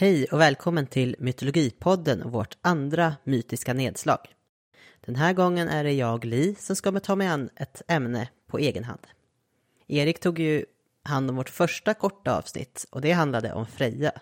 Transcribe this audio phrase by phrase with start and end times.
[0.00, 4.18] Hej och välkommen till Mytologipodden och vårt andra mytiska nedslag.
[5.00, 8.58] Den här gången är det jag, Li, som ska ta mig an ett ämne på
[8.58, 9.06] egen hand.
[9.86, 10.64] Erik tog ju
[11.04, 14.12] hand om vårt första korta avsnitt och det handlade om Freja.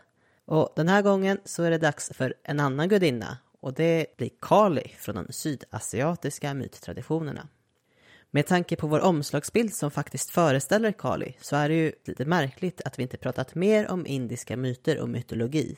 [0.44, 4.30] Och den här gången så är det dags för en annan gudinna och det blir
[4.40, 7.48] Kali från de sydasiatiska myttraditionerna.
[8.30, 12.80] Med tanke på vår omslagsbild som faktiskt föreställer Kali så är det ju lite märkligt
[12.84, 15.76] att vi inte pratat mer om indiska myter och mytologi.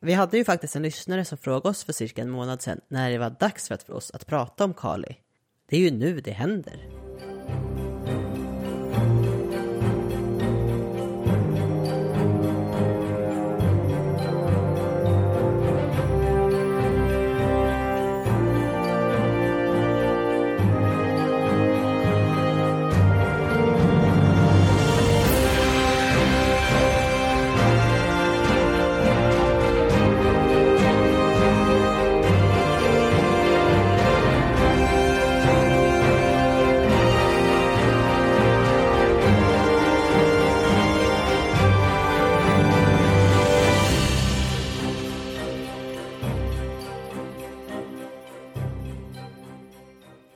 [0.00, 3.10] Vi hade ju faktiskt en lyssnare som frågade oss för cirka en månad sedan när
[3.10, 5.16] det var dags för oss att prata om Kali.
[5.66, 7.05] Det är ju nu det händer.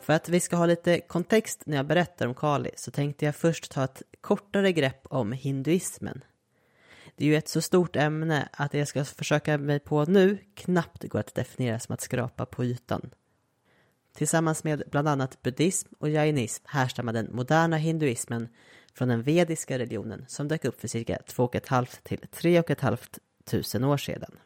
[0.00, 3.36] För att vi ska ha lite kontext när jag berättar om Kali så tänkte jag
[3.36, 6.24] först ta ett kortare grepp om hinduismen.
[7.16, 10.38] Det är ju ett så stort ämne att det jag ska försöka mig på nu
[10.54, 13.10] knappt går att definiera som att skrapa på ytan.
[14.14, 18.48] Tillsammans med bland annat buddhism och jainism härstammar den moderna hinduismen
[18.94, 24.36] från den vediska religionen som dök upp för cirka 2,5 till 3,5 tusen år sedan.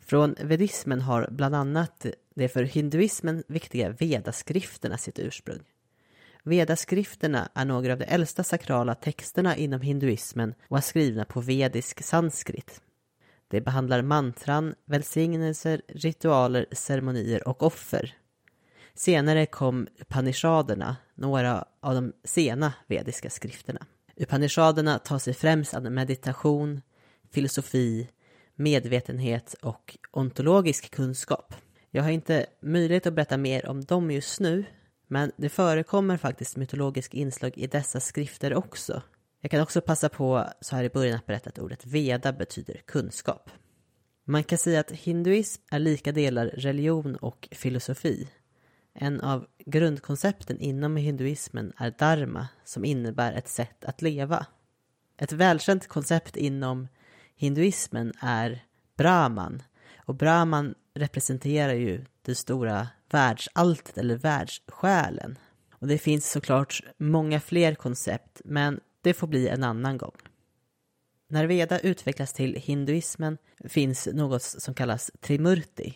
[0.00, 2.06] Från vedismen har bland annat
[2.38, 5.62] de för hinduismen viktiga vedaskrifterna sitt ursprung.
[6.42, 12.04] Vedaskrifterna är några av de äldsta sakrala texterna inom hinduismen och är skrivna på vedisk
[12.04, 12.80] sanskrit.
[13.48, 18.14] De behandlar mantran, välsignelser, ritualer, ceremonier och offer.
[18.94, 23.86] Senare kom Upanishaderna, några av de sena vediska skrifterna.
[24.16, 26.80] Upanishaderna tar sig främst an meditation,
[27.30, 28.08] filosofi,
[28.54, 31.54] medvetenhet och ontologisk kunskap.
[31.90, 34.64] Jag har inte möjlighet att berätta mer om dem just nu,
[35.06, 39.02] men det förekommer faktiskt mytologisk inslag i dessa skrifter också.
[39.40, 42.80] Jag kan också passa på så här i början att berätta att ordet veda betyder
[42.86, 43.50] kunskap.
[44.24, 48.28] Man kan säga att hinduism är lika delar religion och filosofi.
[48.94, 54.46] En av grundkoncepten inom hinduismen är dharma som innebär ett sätt att leva.
[55.18, 56.88] Ett välkänt koncept inom
[57.36, 58.64] hinduismen är
[58.96, 59.62] brahman
[59.96, 65.38] och brahman representerar ju det stora världsalltet eller världssjälen.
[65.72, 70.16] Och det finns såklart många fler koncept, men det får bli en annan gång.
[71.28, 75.94] När Veda utvecklas till hinduismen finns något som kallas Trimurti.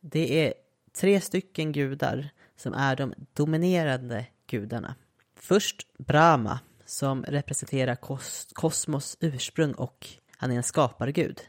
[0.00, 0.54] Det är
[1.00, 4.94] tre stycken gudar som är de dominerande gudarna.
[5.36, 11.40] Först Brahma som representerar kos kosmos ursprung och han är en skapargud.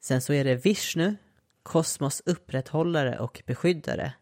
[0.00, 1.16] Sen så är det Vishnu,
[1.62, 4.12] kosmos upprätthållare och beskyddare.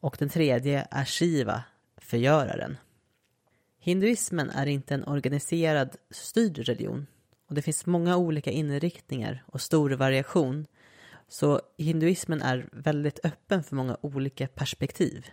[0.00, 1.64] Och den tredje är Shiva,
[1.96, 2.76] förgöraren.
[3.78, 7.06] Hinduismen är inte en organiserad styrd religion
[7.48, 10.66] och det finns många olika inriktningar och stor variation.
[11.28, 15.26] Så hinduismen är väldigt öppen för många olika perspektiv.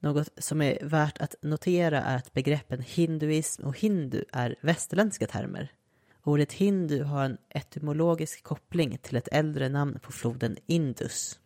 [0.00, 5.72] Något som är värt att notera är att begreppen hinduism och hindu är västerländska termer.
[6.24, 11.38] Ordet hindu har en etymologisk koppling till ett äldre namn på floden Indus.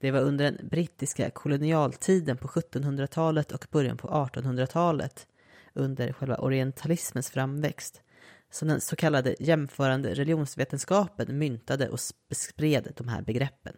[0.00, 5.26] Det var under den brittiska kolonialtiden på 1700-talet och början på 1800-talet
[5.74, 8.02] under själva orientalismens framväxt
[8.50, 13.76] som den så kallade jämförande religionsvetenskapen myntade och spred de här begreppen.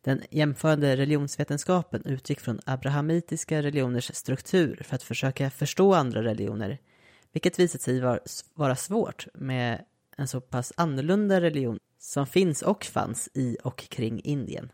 [0.00, 6.78] Den jämförande religionsvetenskapen utgick från abrahamitiska religioners struktur för att försöka förstå andra religioner
[7.32, 8.00] vilket visat sig
[8.54, 9.84] vara svårt med
[10.16, 14.72] en så pass annorlunda religion som finns och fanns i och kring Indien.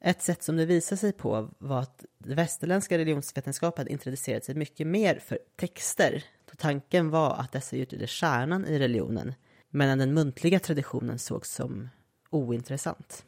[0.00, 4.86] Ett sätt som det visade sig på var att den västerländska religionsvetenskapen introducerade sig mycket
[4.86, 9.34] mer för texter då tanken var att dessa utgjorde kärnan i religionen
[9.70, 11.88] medan den muntliga traditionen sågs som
[12.30, 13.24] ointressant.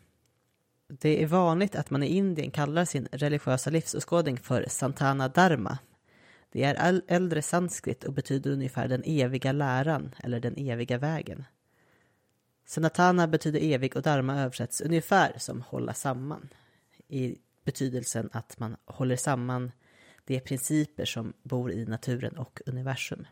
[0.88, 5.78] Det är vanligt att man i Indien kallar sin religiösa livsåskådning för Santana Dharma
[6.54, 11.44] det är äldre sanskrit och betyder ungefär den eviga läran eller den eviga vägen.
[12.66, 16.48] Sanatana betyder evig och dharma översätts ungefär som hålla samman
[17.08, 19.72] i betydelsen att man håller samman
[20.24, 23.26] de principer som bor i naturen och universum.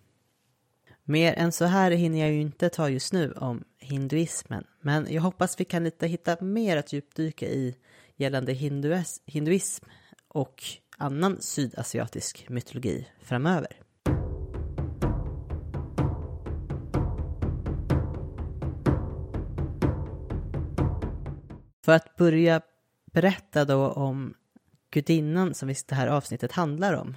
[1.04, 5.22] Mer än så här hinner jag ju inte ta just nu om hinduismen, men jag
[5.22, 7.76] hoppas vi kan lite hitta mer att djupdyka i
[8.16, 8.52] gällande
[9.26, 9.84] hinduism
[10.28, 10.64] och
[11.02, 13.76] annan sydasiatisk mytologi framöver.
[21.84, 22.60] För att börja
[23.12, 24.34] berätta då om
[24.90, 27.16] gudinnan som det här avsnittet handlar om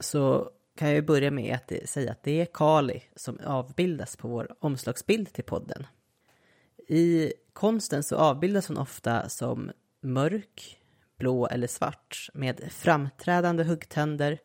[0.00, 4.56] så kan jag börja med att säga att det är Kali som avbildas på vår
[4.60, 5.86] omslagsbild till podden.
[6.88, 9.70] I konsten så avbildas hon ofta som
[10.00, 10.83] mörk,
[11.24, 14.38] blå eller svart med framträdande huggtänder,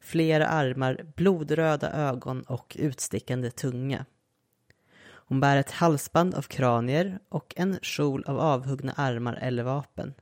[0.00, 4.04] flera armar, blodröda ögon och utstickande tunga.
[5.28, 10.14] Hon bär ett halsband av kranier och en kjol av avhuggna armar eller vapen.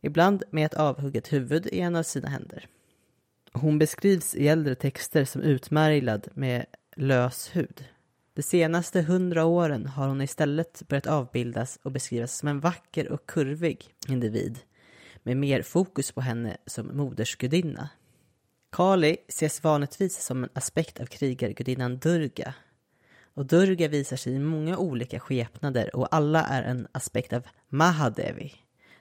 [0.00, 2.66] Ibland med ett avhugget huvud i en av sina händer.
[3.52, 7.84] Hon beskrivs i äldre texter som utmärglad med lös hud.
[8.34, 13.26] De senaste hundra åren har hon istället börjat avbildas och beskrivas som en vacker och
[13.26, 14.58] kurvig individ
[15.22, 17.88] med mer fokus på henne som modersgudinna.
[18.72, 22.54] Kali ses vanligtvis som en aspekt av krigargudinnan Durga.
[23.34, 28.52] Och Durga visar sig i många olika skepnader och alla är en aspekt av Mahadevi,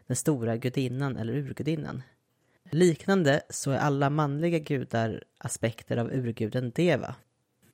[0.07, 2.03] den stora gudinnan eller urgudinnan.
[2.69, 7.15] Liknande så är alla manliga gudar aspekter av urguden Deva.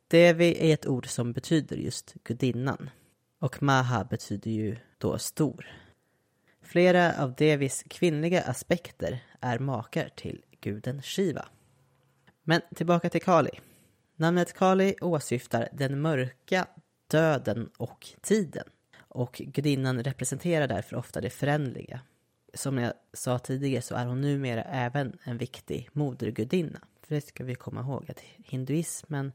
[0.08, 2.90] Devi är ett ord som betyder just gudinnan.
[3.40, 5.68] Och Maha betyder ju då stor.
[6.68, 11.46] Flera av Devis kvinnliga aspekter är makar till guden Shiva.
[12.44, 13.52] Men tillbaka till Kali.
[14.16, 16.68] Namnet Kali åsyftar den mörka,
[17.12, 18.64] döden och tiden.
[18.98, 22.00] Och gudinnan representerar därför ofta det förändliga
[22.54, 26.80] som jag sa tidigare så är hon numera även en viktig modergudinna.
[27.02, 29.32] För det ska vi komma ihåg att hinduismen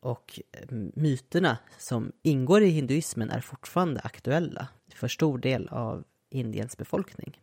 [0.00, 6.76] och eh, myterna som ingår i hinduismen är fortfarande aktuella för stor del av Indiens
[6.76, 7.40] befolkning.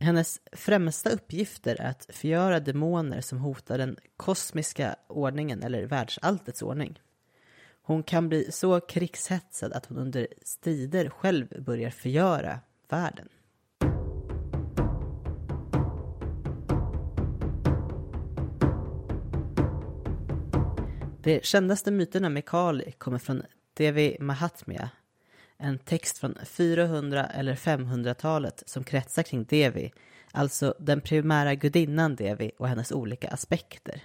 [0.00, 7.00] Hennes främsta uppgifter är att förgöra demoner som hotar den kosmiska ordningen eller världsalltets ordning.
[7.82, 13.28] Hon kan bli så krigshetsad att hon under strider själv börjar förgöra världen.
[21.22, 23.42] De kändaste myterna med Kali kommer från
[23.74, 24.90] Devi Mahatmya,
[25.60, 29.92] en text från 400 eller 500-talet som kretsar kring Devi,
[30.32, 34.02] alltså den primära gudinnan Devi och hennes olika aspekter.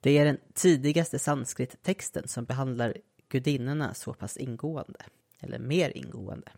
[0.00, 2.96] Det är den tidigaste sanskrit-texten som behandlar
[3.28, 5.00] gudinnorna så pass ingående,
[5.40, 6.52] eller mer ingående.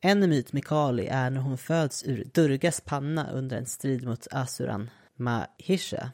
[0.00, 4.26] En myt med Kali är när hon föds ur Durgas panna under en strid mot
[4.30, 6.12] asuran Mahisha.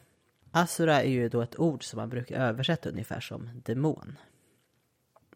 [0.51, 4.19] Asura är ju då ett ord som man brukar översätta ungefär som demon.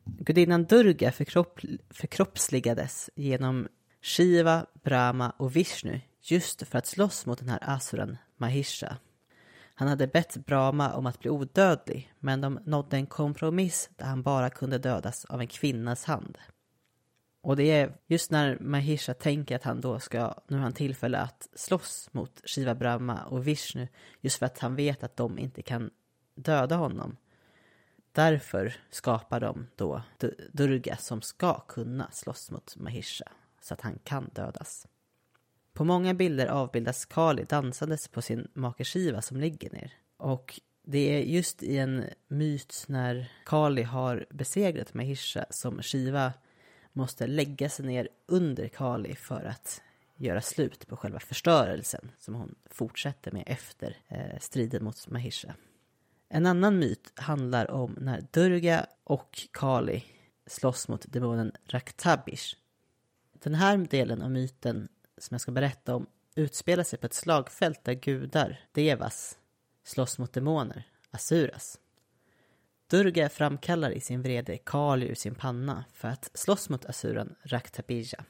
[0.06, 1.61] Gudinnan Durga förkropp,
[1.91, 3.69] förkroppsligades genom
[4.03, 8.97] Shiva, Brahma och Vishnu just för att slåss mot den här asuran Mahisha.
[9.75, 14.23] Han hade bett Brahma om att bli odödlig men de nådde en kompromiss där han
[14.23, 16.38] bara kunde dödas av en kvinnas hand.
[17.41, 21.19] Och det är just när Mahisha tänker att han då ska, nu har han tillfälle
[21.19, 23.88] att slåss mot Shiva Brahma och Vishnu,
[24.20, 25.91] just för att han vet att de inte kan
[26.35, 27.17] döda honom.
[28.17, 30.03] Därför skapar de då
[30.53, 34.87] Durga som ska kunna slåss mot Mahisha, så att han kan dödas.
[35.73, 39.93] På många bilder avbildas Kali dansandes på sin make Shiva som ligger ner.
[40.17, 46.33] Och det är just i en myt när Kali har besegrat Mahisha som Shiva
[46.93, 49.83] måste lägga sig ner under Kali för att
[50.17, 55.55] göra slut på själva förstörelsen som hon fortsätter med efter eh, striden mot Mahisha.
[56.28, 60.04] En annan myt handlar om när Durga och Kali
[60.47, 62.56] slåss mot demonen Raktabish.
[63.33, 67.85] Den här delen av myten som jag ska berätta om utspelar sig på ett slagfält
[67.85, 69.38] där gudar, Devas,
[69.85, 71.78] slåss mot demoner, Asuras.
[72.90, 78.25] Durga framkallar i sin vrede Kali ur sin panna för att slåss mot asuran Raktabija.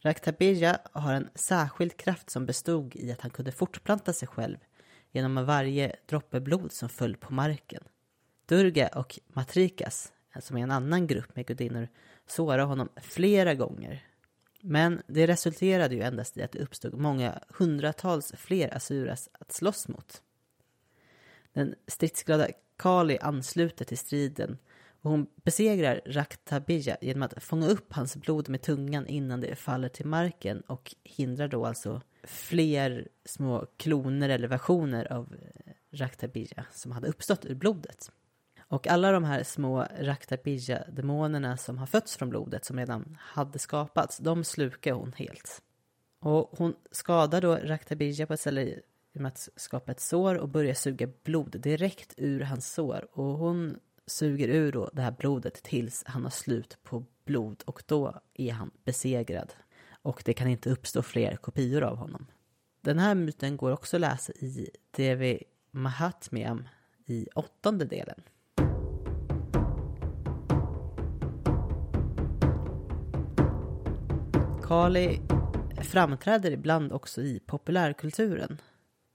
[0.00, 4.56] Raktabija har en särskild kraft som bestod i att han kunde fortplanta sig själv
[5.16, 7.82] genom varje droppe blod som föll på marken.
[8.46, 11.88] Durga och Matrikas, som är en annan grupp med gudinnor,
[12.26, 14.06] sårade honom flera gånger.
[14.60, 19.88] Men det resulterade ju endast i att det uppstod många hundratals fler asuras att slåss
[19.88, 20.22] mot.
[21.52, 24.58] Den stridsglada Kali ansluter till striden
[25.02, 29.88] och hon besegrar Raktabija genom att fånga upp hans blod med tungan innan det faller
[29.88, 36.92] till marken och hindrar då alltså fler små kloner eller versioner av eh, Raktabija som
[36.92, 38.10] hade uppstått ur blodet.
[38.68, 44.18] Och alla de här små Raktabija-demonerna som har fötts från blodet, som redan hade skapats,
[44.18, 45.62] de slukar hon helt.
[46.20, 48.80] Och hon skadar då Raktabija på ett ställe
[49.12, 53.08] genom att skapa ett sår och börjar suga blod direkt ur hans sår.
[53.12, 57.82] Och hon suger ur då det här blodet tills han har slut på blod och
[57.86, 59.52] då är han besegrad.
[60.06, 62.26] Och det kan inte uppstå fler kopior av honom.
[62.80, 66.68] Den här myten går också att läsa i Devi Mahatmyam
[67.06, 68.22] i åttonde delen.
[74.62, 75.20] Kali
[75.82, 78.60] framträder ibland också i populärkulturen.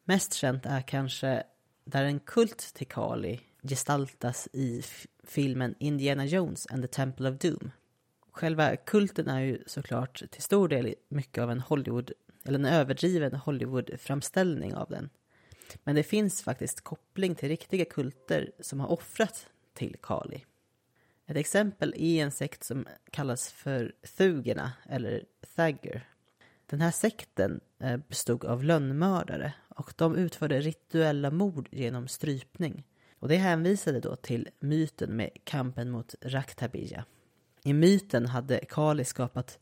[0.03, 1.43] Mest känt är kanske
[1.85, 4.83] där en kult till Kali gestaltas i
[5.23, 7.71] filmen Indiana Jones and the Temple of Doom.
[8.31, 12.11] Själva kulten är ju såklart till stor del mycket av en Hollywood,
[12.43, 15.09] eller en överdriven Hollywood-framställning av den.
[15.83, 20.45] Men det finns faktiskt koppling till riktiga kulter som har offrat till Kali.
[21.25, 25.23] Ett exempel är en sekt som kallas för Thugerna, eller
[25.55, 26.07] Thagger.
[26.65, 32.83] Den här sekten eh, bestod av lönnmördare och de utförde rituella mord genom strypning.
[33.19, 37.05] Och det hänvisade då till myten med kampen mot Raktabija.
[37.63, 39.59] I myten hade Kali skapat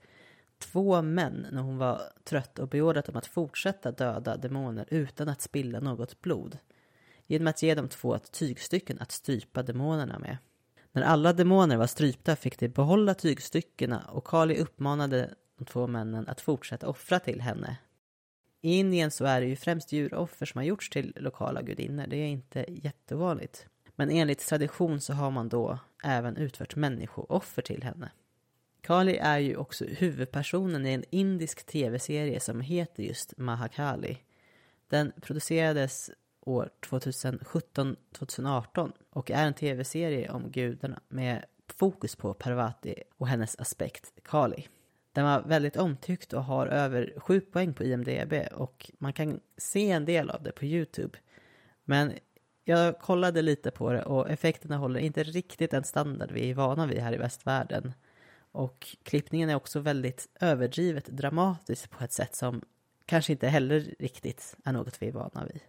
[0.59, 5.41] två män när hon var trött och beordrat dem att fortsätta döda demoner utan att
[5.41, 6.57] spilla något blod.
[7.27, 10.37] Genom att ge dem två tygstycken att strypa demonerna med.
[10.91, 16.27] När alla demoner var strypta fick de behålla tygstyckena och Kali uppmanade de två männen
[16.27, 17.77] att fortsätta offra till henne.
[18.61, 22.07] I Indien så är det ju främst djuroffer som har gjorts till lokala gudinnor.
[22.07, 23.67] Det är inte jättevanligt.
[23.95, 28.11] Men enligt tradition så har man då även utfört människooffer till henne.
[28.81, 34.17] Kali är ju också huvudpersonen i en indisk tv-serie som heter just Mahakali.
[34.87, 43.27] Den producerades år 2017-2018 och är en tv-serie om gudarna med fokus på Parvati och
[43.27, 44.67] hennes aspekt Kali.
[45.11, 49.91] Den var väldigt omtyckt och har över 7 poäng på IMDB och man kan se
[49.91, 51.19] en del av det på Youtube.
[51.83, 52.13] Men
[52.69, 56.85] jag kollade lite på det och effekterna håller inte riktigt den standard vi är vana
[56.85, 57.93] vid här i västvärlden.
[58.51, 62.61] Och klippningen är också väldigt överdrivet dramatisk på ett sätt som
[63.05, 65.61] kanske inte heller riktigt är något vi är vana vid.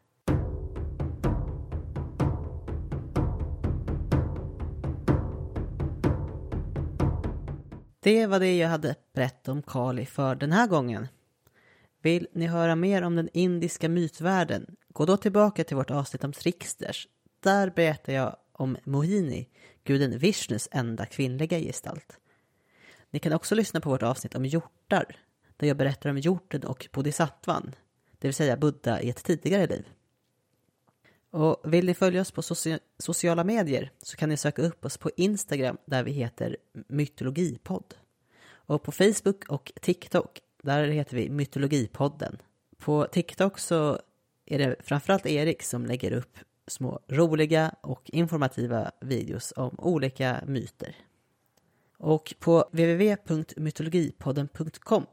[8.01, 11.09] Det var det jag hade berättat om Kali för den här gången.
[12.03, 14.77] Vill ni höra mer om den indiska mytvärlden?
[14.93, 17.09] Gå då tillbaka till vårt avsnitt om tricksters.
[17.41, 19.49] Där berättar jag om Mohini,
[19.85, 22.19] guden Vishnus enda kvinnliga gestalt.
[23.11, 25.17] Ni kan också lyssna på vårt avsnitt om hjortar,
[25.57, 27.75] där jag berättar om hjorten och bodhisattvan,
[28.19, 29.89] det vill säga Buddha i ett tidigare liv.
[31.31, 34.99] Och vill ni följa oss på socia sociala medier så kan ni söka upp oss
[34.99, 36.57] på Instagram där vi heter
[36.89, 37.95] Mytologipodd.
[38.51, 42.39] Och på Facebook och TikTok där heter vi Mytologipodden.
[42.79, 44.01] På TikTok så
[44.51, 50.97] är det framförallt Erik som lägger upp små roliga och informativa videos om olika myter.
[51.99, 55.07] Och på www.mytologipodden.com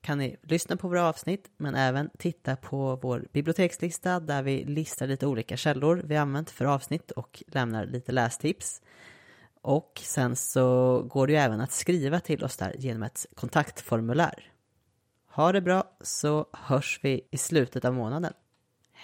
[0.00, 5.06] kan ni lyssna på våra avsnitt men även titta på vår bibliotekslista där vi listar
[5.06, 8.82] lite olika källor vi använt för avsnitt och lämnar lite lästips.
[9.62, 14.52] Och sen så går det ju även att skriva till oss där genom ett kontaktformulär.
[15.26, 18.32] Ha det bra så hörs vi i slutet av månaden.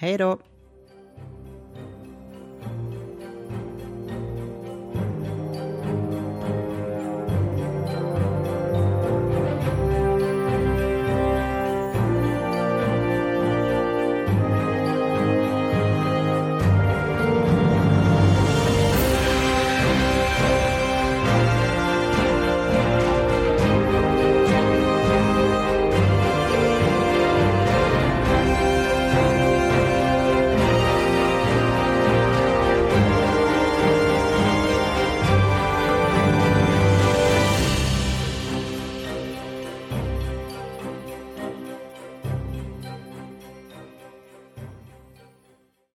[0.01, 0.39] Hej då!